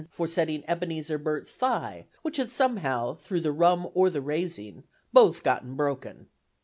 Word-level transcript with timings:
for 0.09 0.25
setting 0.25 0.63
Ebenezer 0.67 1.19
Burt's 1.19 1.53
thy' 1.53 2.07
which 2.23 2.37
had 2.37 2.49
somehow 2.51 3.13
through 3.13 3.41
the 3.41 3.51
rum 3.51 3.87
or 3.93 4.09
the 4.09 4.19
raising, 4.19 4.83
both 5.13 5.43
gotten 5.43 5.75
broken." 5.75 6.27